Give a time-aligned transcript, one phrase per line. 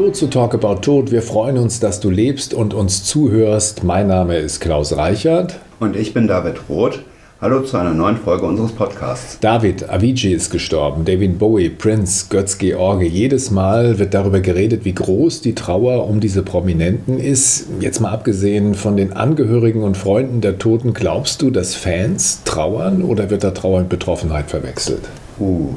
[0.00, 1.10] Hallo zu Talk About Tod.
[1.10, 3.84] Wir freuen uns, dass du lebst und uns zuhörst.
[3.84, 5.60] Mein Name ist Klaus Reichert.
[5.78, 7.00] Und ich bin David Roth.
[7.38, 9.38] Hallo zu einer neuen Folge unseres Podcasts.
[9.40, 13.04] David, Avicii ist gestorben, David Bowie, Prince, Götz George.
[13.04, 17.66] Jedes Mal wird darüber geredet, wie groß die Trauer um diese Prominenten ist.
[17.80, 23.02] Jetzt mal abgesehen von den Angehörigen und Freunden der Toten, glaubst du, dass Fans trauern
[23.02, 25.02] oder wird da Trauer mit Betroffenheit verwechselt?
[25.40, 25.74] Uh,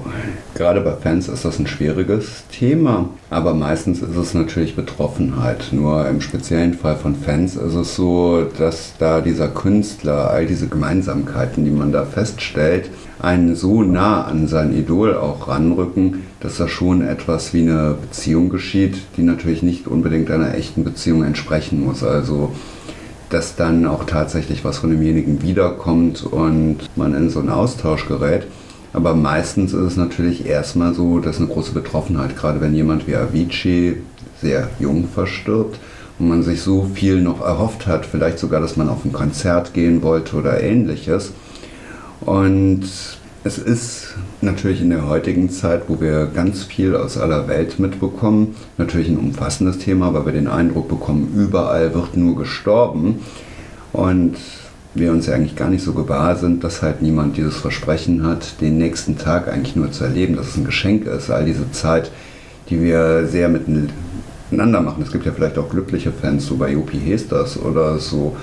[0.55, 5.69] gerade bei Fans ist das ein schwieriges Thema, aber meistens ist es natürlich Betroffenheit.
[5.71, 10.67] Nur im speziellen Fall von Fans ist es so, dass da dieser Künstler, all diese
[10.67, 12.89] Gemeinsamkeiten, die man da feststellt,
[13.21, 18.49] einen so nah an sein Idol auch ranrücken, dass da schon etwas wie eine Beziehung
[18.49, 22.03] geschieht, die natürlich nicht unbedingt einer echten Beziehung entsprechen muss.
[22.03, 22.51] Also
[23.29, 28.45] dass dann auch tatsächlich was von demjenigen wiederkommt und man in so einen Austausch gerät.
[28.93, 33.15] Aber meistens ist es natürlich erstmal so, dass eine große Betroffenheit, gerade wenn jemand wie
[33.15, 33.97] Avicii
[34.39, 35.79] sehr jung verstirbt
[36.19, 39.73] und man sich so viel noch erhofft hat, vielleicht sogar, dass man auf ein Konzert
[39.73, 41.31] gehen wollte oder ähnliches.
[42.21, 42.83] Und
[43.43, 48.55] es ist natürlich in der heutigen Zeit, wo wir ganz viel aus aller Welt mitbekommen,
[48.77, 53.21] natürlich ein umfassendes Thema, weil wir den Eindruck bekommen, überall wird nur gestorben.
[53.91, 54.37] Und
[54.95, 58.61] wir uns ja eigentlich gar nicht so gewahr sind, dass halt niemand dieses Versprechen hat,
[58.61, 62.11] den nächsten Tag eigentlich nur zu erleben, dass es ein Geschenk ist, all diese Zeit,
[62.69, 65.03] die wir sehr miteinander machen.
[65.03, 68.35] Es gibt ja vielleicht auch glückliche Fans, so bei Jopi Hesters oder so,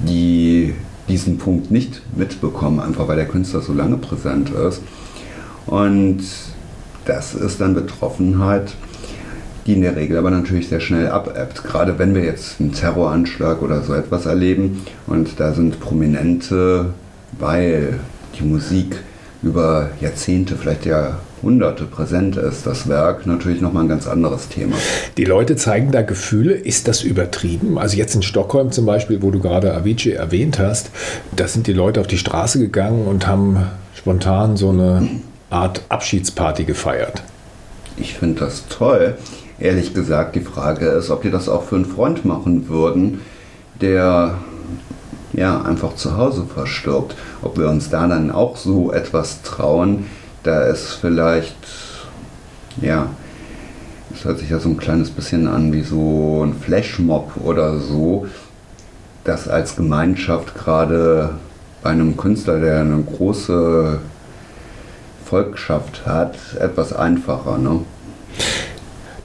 [0.00, 0.74] die
[1.08, 4.82] diesen Punkt nicht mitbekommen, einfach weil der Künstler so lange präsent ist.
[5.66, 6.20] Und
[7.04, 8.74] das ist dann Betroffenheit,
[9.68, 11.62] die in der Regel aber natürlich sehr schnell abebbt.
[11.62, 16.94] Gerade wenn wir jetzt einen Terroranschlag oder so etwas erleben und da sind Prominente,
[17.38, 18.00] weil
[18.38, 18.96] die Musik
[19.42, 24.74] über Jahrzehnte, vielleicht Jahrhunderte präsent ist, das Werk natürlich nochmal ein ganz anderes Thema.
[25.18, 26.54] Die Leute zeigen da Gefühle.
[26.54, 27.78] Ist das übertrieben?
[27.78, 30.90] Also jetzt in Stockholm zum Beispiel, wo du gerade Avicii erwähnt hast,
[31.36, 33.58] da sind die Leute auf die Straße gegangen und haben
[33.94, 35.06] spontan so eine
[35.50, 37.22] Art Abschiedsparty gefeiert.
[37.98, 39.18] Ich finde das toll
[39.58, 43.20] ehrlich gesagt die Frage ist, ob die das auch für einen Freund machen würden,
[43.80, 44.38] der
[45.32, 47.16] ja einfach zu Hause verstirbt.
[47.42, 50.06] Ob wir uns da dann auch so etwas trauen,
[50.42, 51.56] da ist vielleicht,
[52.80, 53.08] ja,
[54.14, 58.26] es hört sich ja so ein kleines bisschen an wie so ein Flashmob oder so,
[59.24, 61.30] das als Gemeinschaft gerade
[61.82, 63.98] bei einem Künstler, der eine große
[65.24, 67.58] Volkschaft hat, etwas einfacher.
[67.58, 67.80] Ne?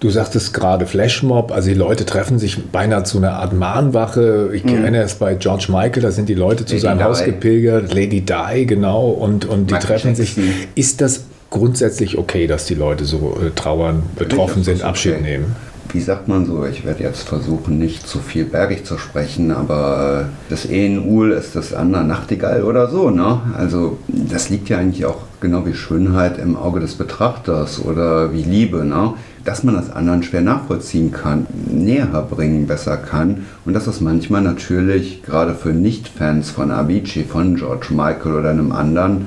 [0.03, 4.49] Du sagtest gerade Flashmob, also die Leute treffen sich beinahe zu einer Art Mahnwache.
[4.51, 4.75] Ich mhm.
[4.75, 7.03] erinnere es bei George Michael, da sind die Leute zu Lady seinem Di.
[7.05, 10.43] Haus gepilgert, Lady Di, genau, und, und die Michael treffen Jackson.
[10.43, 10.67] sich.
[10.75, 15.23] Ist das grundsätzlich okay, dass die Leute so äh, trauern, betroffen sind, Abschied okay.
[15.23, 15.55] nehmen?
[15.93, 20.29] wie sagt man so, ich werde jetzt versuchen, nicht zu viel bergig zu sprechen, aber
[20.49, 23.41] das Ehenul ist das andere Nachtigall oder so, ne?
[23.55, 28.41] Also das liegt ja eigentlich auch genau wie Schönheit im Auge des Betrachters oder wie
[28.41, 29.13] Liebe, ne?
[29.45, 34.41] Dass man das anderen schwer nachvollziehen kann, näher bringen besser kann und dass das manchmal
[34.41, 39.25] natürlich gerade für Nicht-Fans von Avicii, von George Michael oder einem anderen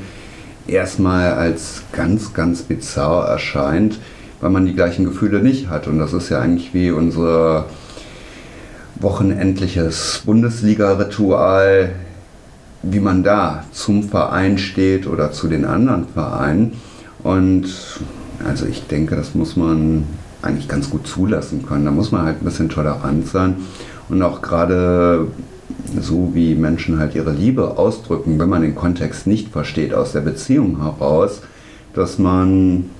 [0.66, 3.98] erstmal als ganz, ganz bizarr erscheint
[4.40, 5.86] weil man die gleichen Gefühle nicht hat.
[5.86, 7.66] Und das ist ja eigentlich wie unser
[8.96, 11.90] wochenendliches Bundesliga-Ritual,
[12.82, 16.74] wie man da zum Verein steht oder zu den anderen Vereinen.
[17.22, 17.66] Und
[18.44, 20.04] also ich denke, das muss man
[20.42, 21.84] eigentlich ganz gut zulassen können.
[21.84, 23.56] Da muss man halt ein bisschen tolerant sein
[24.08, 25.26] und auch gerade
[26.00, 30.20] so wie Menschen halt ihre Liebe ausdrücken, wenn man den Kontext nicht versteht aus der
[30.20, 31.42] Beziehung heraus,
[31.94, 32.90] dass man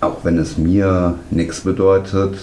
[0.00, 2.34] auch wenn es mir nichts bedeutet,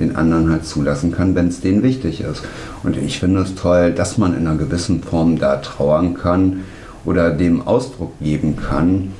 [0.00, 2.42] den anderen halt zulassen kann, wenn es denen wichtig ist.
[2.82, 6.64] Und ich finde es toll, dass man in einer gewissen Form da trauern kann
[7.04, 9.12] oder dem Ausdruck geben kann.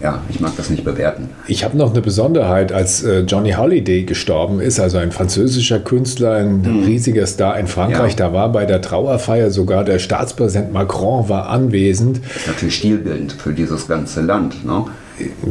[0.00, 1.30] Ja, ich mag das nicht bewerten.
[1.46, 6.32] Ich habe noch eine Besonderheit, als äh, Johnny Holiday gestorben ist, also ein französischer Künstler,
[6.32, 6.84] ein mhm.
[6.84, 8.28] riesiger Star in Frankreich, ja.
[8.28, 12.20] da war bei der Trauerfeier sogar der Staatspräsident Macron war anwesend.
[12.24, 14.64] Das ist natürlich stilbildend für dieses ganze Land.
[14.64, 14.84] Ne?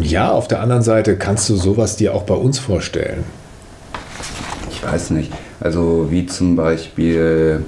[0.01, 3.23] Ja, auf der anderen Seite kannst du sowas dir auch bei uns vorstellen.
[4.69, 5.31] Ich weiß nicht.
[5.61, 7.63] Also wie zum Beispiel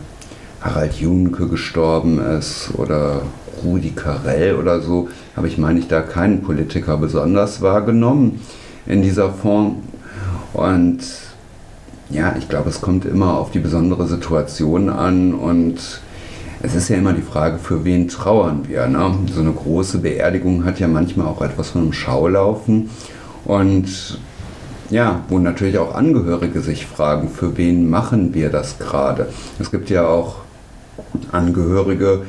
[0.60, 3.22] Harald Junke gestorben ist oder
[3.66, 8.40] Rudi Carell oder so, habe ich, meine ich, da keinen Politiker besonders wahrgenommen
[8.86, 9.78] in dieser Form.
[10.54, 11.00] Und
[12.10, 16.02] ja, ich glaube, es kommt immer auf die besondere Situation an und
[16.62, 18.88] es ist ja immer die Frage, für wen trauern wir.
[18.88, 19.14] Ne?
[19.34, 22.90] So eine große Beerdigung hat ja manchmal auch etwas von einem Schaulaufen.
[23.44, 24.20] Und
[24.90, 29.28] ja, wo natürlich auch Angehörige sich fragen, für wen machen wir das gerade?
[29.60, 30.38] Es gibt ja auch
[31.32, 32.22] Angehörige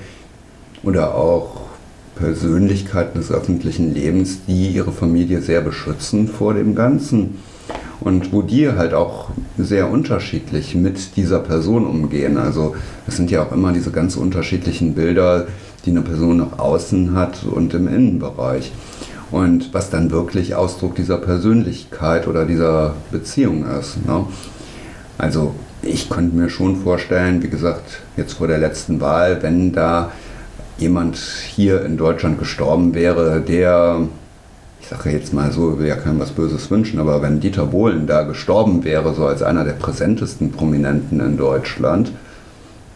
[0.87, 1.67] oder auch
[2.15, 7.39] Persönlichkeiten des öffentlichen Lebens, die ihre Familie sehr beschützen vor dem Ganzen
[8.01, 12.39] und wo die halt auch sehr unterschiedlich mit dieser Person umgehen.
[12.39, 12.75] Also
[13.07, 15.47] es sind ja auch immer diese ganz unterschiedlichen Bilder,
[15.85, 18.73] die eine Person nach außen hat und im Innenbereich.
[19.31, 24.07] Und was dann wirklich Ausdruck dieser Persönlichkeit oder dieser Beziehung ist.
[24.07, 24.25] Ne?
[25.19, 25.53] Also
[25.83, 30.13] ich könnte mir schon vorstellen, wie gesagt, jetzt vor der letzten Wahl, wenn da
[30.79, 34.01] jemand hier in Deutschland gestorben wäre, der,
[34.81, 38.07] ich sage jetzt mal so, will ja keinem was Böses wünschen, aber wenn Dieter Bohlen
[38.07, 42.13] da gestorben wäre, so als einer der präsentesten Prominenten in Deutschland,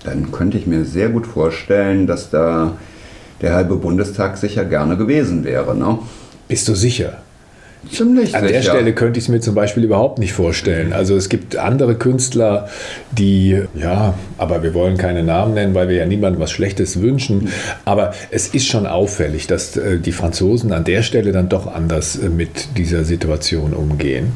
[0.05, 2.73] dann könnte ich mir sehr gut vorstellen, dass da
[3.41, 5.77] der halbe Bundestag sicher gerne gewesen wäre.
[5.77, 5.99] Ne?
[6.49, 7.19] Bist du sicher?
[7.91, 10.93] Ziemlich An der Stelle könnte ich es mir zum Beispiel überhaupt nicht vorstellen.
[10.93, 12.69] Also es gibt andere Künstler,
[13.11, 17.49] die, ja, aber wir wollen keine Namen nennen, weil wir ja niemandem was Schlechtes wünschen.
[17.87, 22.17] Aber es ist schon auffällig, dass äh, die Franzosen an der Stelle dann doch anders
[22.17, 24.33] äh, mit dieser Situation umgehen.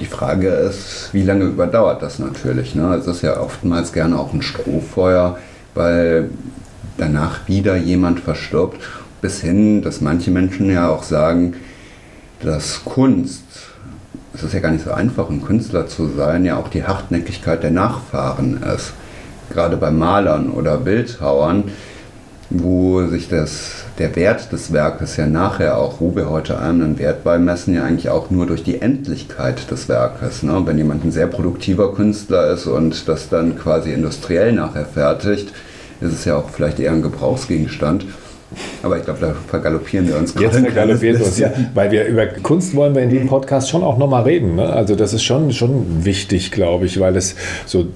[0.00, 2.74] Die Frage ist, wie lange überdauert das natürlich?
[2.74, 2.94] Ne?
[2.94, 5.38] Es ist ja oftmals gerne auch ein Strohfeuer,
[5.74, 6.30] weil
[6.96, 8.80] danach wieder jemand verstirbt.
[9.20, 11.54] Bis hin, dass manche Menschen ja auch sagen,
[12.40, 13.42] dass Kunst,
[14.34, 17.62] es ist ja gar nicht so einfach, ein Künstler zu sein, ja auch die Hartnäckigkeit
[17.62, 18.92] der Nachfahren ist.
[19.50, 21.64] Gerade bei Malern oder Bildhauern,
[22.50, 26.98] wo sich das, der Wert des Werkes ja nachher auch, wo wir heute einem einen
[26.98, 30.42] Wert beimessen, ja eigentlich auch nur durch die Endlichkeit des Werkes.
[30.42, 30.62] Ne?
[30.64, 35.52] Wenn jemand ein sehr produktiver Künstler ist und das dann quasi industriell nachher fertigt,
[36.00, 38.06] ist es ja auch vielleicht eher ein Gebrauchsgegenstand.
[38.82, 40.60] Aber ich glaube, da vergaloppieren wir uns Jetzt gerade.
[40.64, 41.52] vergaloppieren wir uns, ja.
[41.74, 44.56] Weil wir über Kunst wollen wir in dem Podcast schon auch nochmal reden.
[44.56, 44.70] Ne?
[44.72, 47.36] Also das ist schon, schon wichtig, glaube ich, weil es
[47.66, 47.86] so,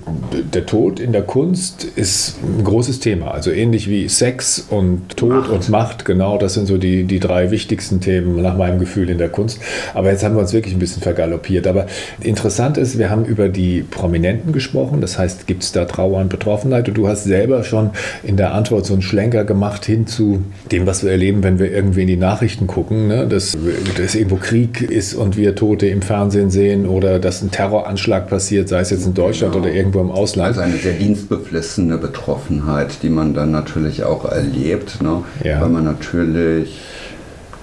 [0.53, 3.31] der Tod in der Kunst ist ein großes Thema.
[3.31, 5.51] Also ähnlich wie Sex und Tod Macht.
[5.51, 9.19] und Macht, genau, das sind so die, die drei wichtigsten Themen nach meinem Gefühl in
[9.19, 9.61] der Kunst.
[9.95, 11.67] Aber jetzt haben wir uns wirklich ein bisschen vergaloppiert.
[11.67, 11.87] Aber
[12.21, 15.01] interessant ist, wir haben über die Prominenten gesprochen.
[15.01, 16.89] Das heißt, gibt es da Trauer und Betroffenheit?
[16.89, 17.91] Und du hast selber schon
[18.23, 21.71] in der Antwort so einen Schlenker gemacht hin zu dem, was wir erleben, wenn wir
[21.73, 23.27] irgendwie in die Nachrichten gucken, ne?
[23.27, 23.56] dass,
[23.97, 28.69] dass irgendwo Krieg ist und wir Tote im Fernsehen sehen oder dass ein Terroranschlag passiert,
[28.69, 29.65] sei es jetzt in Deutschland Genau.
[29.65, 30.49] oder irgendwo im Ausland.
[30.49, 35.23] Also eine sehr dienstbeflissene Betroffenheit, die man dann natürlich auch erlebt, ne?
[35.44, 35.61] Ja.
[35.61, 36.81] weil man natürlich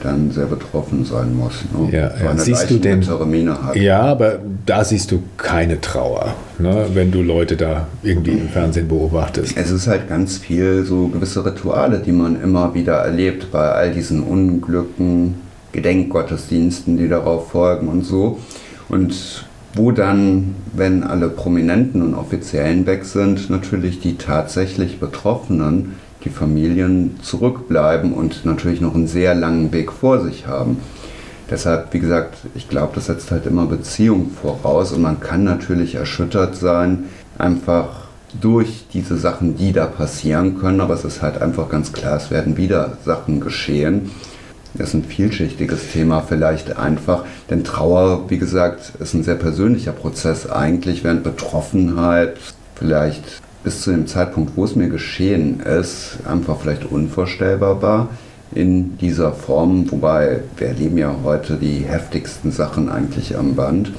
[0.02, 1.54] dann sehr betroffen sein muss.
[1.74, 1.92] Ne?
[1.92, 2.30] Ja, ja.
[2.32, 3.06] eine Siehst du denn-.
[3.76, 6.88] Ja, aber da siehst du keine Trauer, ne?
[6.94, 9.58] wenn du Leute da irgendwie im Fernsehen beobachtest.
[9.58, 13.92] Es ist halt ganz viel so gewisse Rituale, die man immer wieder erlebt bei all
[13.92, 15.36] diesen Unglücken,
[15.72, 18.40] Gedenkgottesdiensten, die darauf folgen und so.
[18.88, 19.46] Und
[19.76, 25.96] wo dann, wenn alle Prominenten und Offiziellen weg sind, natürlich die tatsächlich Betroffenen,
[26.26, 30.78] die Familien zurückbleiben und natürlich noch einen sehr langen Weg vor sich haben.
[31.50, 35.96] Deshalb, wie gesagt, ich glaube, das setzt halt immer Beziehung voraus und man kann natürlich
[35.96, 37.06] erschüttert sein,
[37.38, 42.18] einfach durch diese Sachen, die da passieren können, aber es ist halt einfach ganz klar,
[42.18, 44.12] es werden wieder Sachen geschehen.
[44.76, 49.94] Das ist ein vielschichtiges Thema vielleicht einfach, denn Trauer, wie gesagt, ist ein sehr persönlicher
[49.94, 52.38] Prozess eigentlich, während Betroffenheit
[52.76, 58.08] vielleicht bis zu dem Zeitpunkt, wo es mir geschehen ist, einfach vielleicht unvorstellbar war
[58.54, 63.92] in dieser Form, wobei wir erleben ja heute die heftigsten Sachen eigentlich am Band.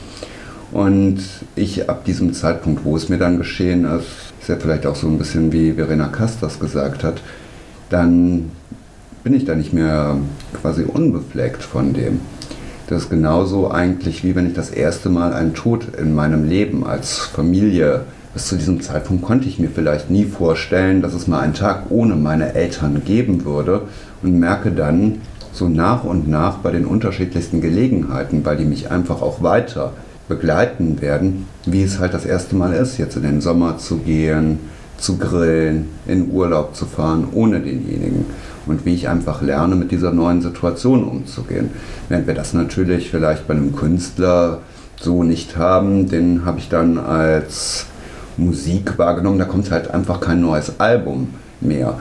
[0.73, 1.19] Und
[1.57, 4.07] ich ab diesem Zeitpunkt, wo es mir dann geschehen ist,
[4.41, 7.21] ist ja vielleicht auch so ein bisschen wie Verena Kast das gesagt hat,
[7.91, 8.51] dann
[9.23, 10.17] bin ich da nicht mehr
[10.61, 12.21] quasi unbefleckt von dem.
[12.89, 16.85] Das ist genauso eigentlich, wie wenn ich das erste Mal einen Tod in meinem Leben
[16.85, 18.03] als Familie,
[18.33, 21.91] bis zu diesem Zeitpunkt konnte ich mir vielleicht nie vorstellen, dass es mal einen Tag
[21.91, 23.83] ohne meine Eltern geben würde
[24.23, 25.21] und merke dann
[25.53, 29.93] so nach und nach bei den unterschiedlichsten Gelegenheiten, weil die mich einfach auch weiter
[30.29, 34.61] begleiten werden, wie es halt das erste Mal ist, jetzt in den Sommer zu gehen,
[34.97, 38.27] zu grillen, in Urlaub zu fahren ohne denjenigen
[38.67, 41.71] und wie ich einfach lerne, mit dieser neuen Situation umzugehen.
[42.09, 44.61] Während wir das natürlich vielleicht bei einem Künstler
[45.01, 47.87] so nicht haben, den habe ich dann als
[48.37, 51.29] Musik wahrgenommen, da kommt halt einfach kein neues Album
[51.61, 51.99] mehr.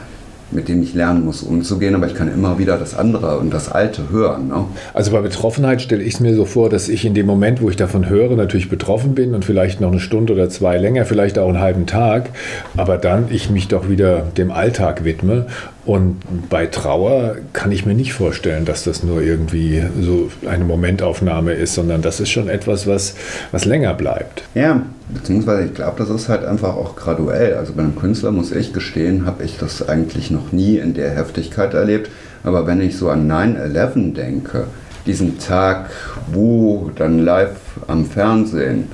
[0.52, 3.72] mit denen ich lernen muss, umzugehen, aber ich kann immer wieder das andere und das
[3.72, 4.48] Alte hören.
[4.48, 4.66] Ne?
[4.94, 7.70] Also bei Betroffenheit stelle ich es mir so vor, dass ich in dem Moment, wo
[7.70, 11.38] ich davon höre, natürlich betroffen bin und vielleicht noch eine Stunde oder zwei länger, vielleicht
[11.38, 12.30] auch einen halben Tag,
[12.76, 15.46] aber dann ich mich doch wieder dem Alltag widme.
[15.86, 16.18] Und
[16.50, 21.74] bei Trauer kann ich mir nicht vorstellen, dass das nur irgendwie so eine Momentaufnahme ist,
[21.76, 23.16] sondern das ist schon etwas, was,
[23.52, 24.44] was länger bleibt.
[24.54, 27.56] Ja, beziehungsweise ich glaube, das ist halt einfach auch graduell.
[27.56, 31.12] Also bei einem Künstler muss ich gestehen, habe ich das eigentlich noch nie in der
[31.12, 32.10] Heftigkeit erlebt.
[32.44, 34.66] Aber wenn ich so an 9-11 denke,
[35.06, 35.90] diesen Tag,
[36.32, 38.86] wo dann live am Fernsehen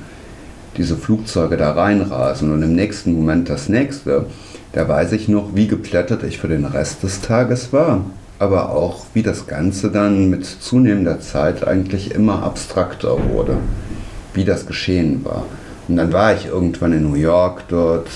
[0.76, 4.26] diese Flugzeuge da reinrasen und im nächsten Moment das nächste,
[4.72, 8.04] da weiß ich noch, wie geplättet ich für den Rest des Tages war.
[8.38, 13.56] Aber auch, wie das Ganze dann mit zunehmender Zeit eigentlich immer abstrakter wurde.
[14.34, 15.46] Wie das geschehen war.
[15.88, 18.08] Und dann war ich irgendwann in New York dort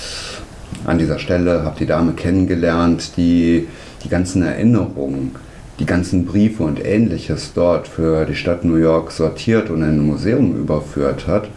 [0.85, 3.67] an dieser Stelle, habe die Dame kennengelernt, die
[4.03, 5.35] die ganzen Erinnerungen,
[5.79, 10.05] die ganzen Briefe und ähnliches dort für die Stadt New York sortiert und in ein
[10.05, 11.47] Museum überführt hat.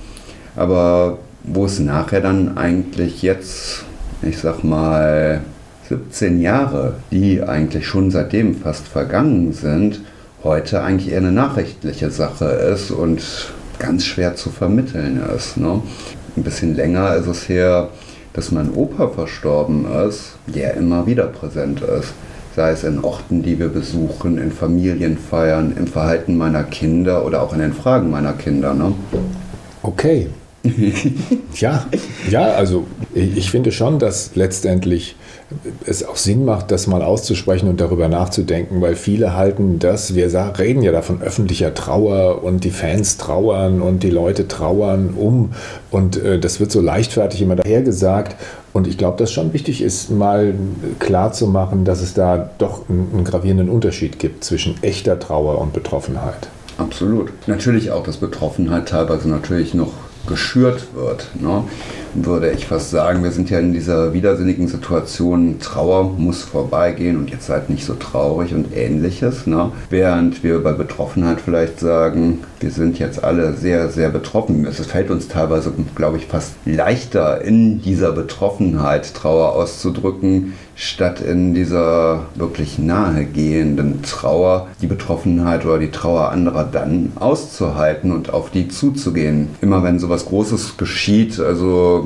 [0.56, 3.84] Aber wo es nachher dann eigentlich jetzt,
[4.22, 5.40] ich sag mal,
[5.88, 10.00] 17 Jahre, die eigentlich schon seitdem fast vergangen sind,
[10.42, 13.22] heute eigentlich eher eine nachrichtliche Sache ist und
[13.78, 15.56] ganz schwer zu vermitteln ist.
[15.56, 15.82] Ne?
[16.36, 17.90] Ein bisschen länger ist es her,
[18.32, 22.12] dass mein Opa verstorben ist, der immer wieder präsent ist.
[22.56, 27.52] Sei es in Orten, die wir besuchen, in Familienfeiern, im Verhalten meiner Kinder oder auch
[27.52, 28.74] in den Fragen meiner Kinder.
[28.74, 28.94] Ne?
[29.82, 30.28] Okay.
[31.54, 31.86] Ja,
[32.30, 35.16] ja, also ich finde schon, dass letztendlich
[35.86, 40.30] es auch Sinn macht, das mal auszusprechen und darüber nachzudenken, weil viele halten das, wir
[40.58, 45.52] reden ja davon öffentlicher Trauer und die Fans trauern und die Leute trauern um
[45.90, 48.36] und äh, das wird so leichtfertig immer dahergesagt
[48.72, 50.54] und ich glaube, dass schon wichtig ist, mal
[50.98, 55.72] klar zu machen, dass es da doch einen gravierenden Unterschied gibt zwischen echter Trauer und
[55.72, 56.48] Betroffenheit.
[56.76, 57.30] Absolut.
[57.46, 59.92] Natürlich auch, dass Betroffenheit teilweise natürlich noch
[60.26, 61.28] geschürt wird.
[61.34, 61.64] Ne?
[62.14, 67.30] Würde ich fast sagen, wir sind ja in dieser widersinnigen Situation, Trauer muss vorbeigehen und
[67.30, 69.48] jetzt seid nicht so traurig und ähnliches.
[69.48, 69.72] Ne?
[69.90, 74.64] Während wir bei Betroffenheit vielleicht sagen, wir sind jetzt alle sehr, sehr betroffen.
[74.64, 81.54] Es fällt uns teilweise, glaube ich, fast leichter in dieser Betroffenheit Trauer auszudrücken, statt in
[81.54, 88.68] dieser wirklich nahegehenden Trauer die Betroffenheit oder die Trauer anderer dann auszuhalten und auf die
[88.68, 89.50] zuzugehen.
[89.60, 92.03] Immer wenn sowas Großes geschieht, also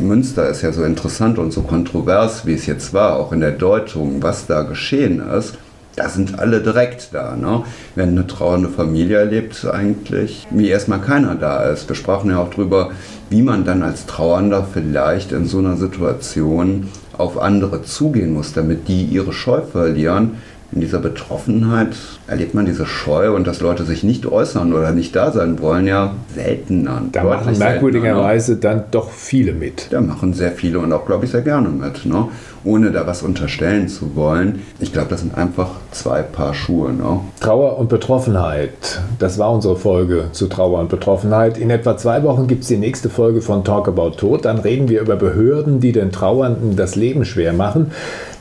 [0.00, 3.52] Münster ist ja so interessant und so kontrovers, wie es jetzt war, auch in der
[3.52, 5.54] Deutung, was da geschehen ist.
[5.96, 7.36] Da sind alle direkt da.
[7.36, 7.64] Ne?
[7.94, 11.88] Wenn eine trauernde Familie erlebt, eigentlich, wie erstmal keiner da ist.
[11.88, 12.92] Wir sprachen ja auch darüber,
[13.28, 18.88] wie man dann als Trauernder vielleicht in so einer Situation auf andere zugehen muss, damit
[18.88, 20.36] die ihre Scheu verlieren.
[20.72, 21.94] In dieser Betroffenheit
[22.26, 25.86] erlebt man diese Scheu und dass Leute sich nicht äußern oder nicht da sein wollen,
[25.86, 27.02] ja seltener.
[27.12, 29.88] Da machen merkwürdigerweise dann doch viele mit.
[29.90, 32.06] Da machen sehr viele und auch, glaube ich, sehr gerne mit.
[32.06, 32.28] Ne?
[32.64, 34.62] Ohne da was unterstellen zu wollen.
[34.78, 36.92] Ich glaube, das sind einfach zwei Paar Schuhe.
[36.92, 37.20] Ne?
[37.40, 39.00] Trauer und Betroffenheit.
[39.18, 41.58] Das war unsere Folge zu Trauer und Betroffenheit.
[41.58, 44.44] In etwa zwei Wochen gibt es die nächste Folge von Talk About Tod.
[44.44, 47.92] Dann reden wir über Behörden, die den Trauernden das Leben schwer machen.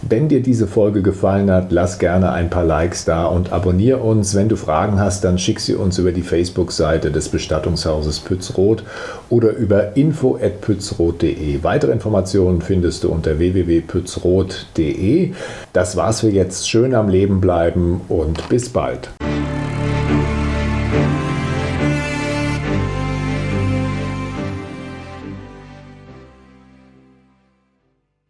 [0.02, 4.34] Wenn dir diese Folge gefallen hat, lass gerne ein paar Likes da und abonniere uns.
[4.34, 8.84] Wenn du Fragen hast, dann schick sie uns über die Facebook-Seite des Bestattungshauses Pützroth
[9.30, 11.64] oder über info.pützroth.de.
[11.64, 14.11] Weitere Informationen findest du unter www.pützroth.de.
[15.74, 16.70] Das war's für jetzt.
[16.70, 19.10] Schön am Leben bleiben und bis bald.